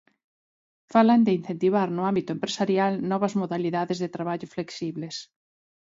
Falan 0.93 1.21
de 1.25 1.35
incentivar 1.39 1.87
no 1.93 2.03
ámbito 2.11 2.29
empresarial 2.33 2.93
novas 3.11 3.33
modalidades 3.41 3.97
de 3.99 4.13
traballo 4.15 4.47
flexibles. 4.55 5.15